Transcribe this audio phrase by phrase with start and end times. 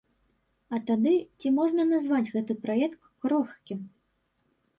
[0.77, 3.79] А тады, ці можна назваць гэты праект крохкім?